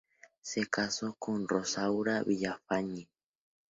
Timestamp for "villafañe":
2.23-3.07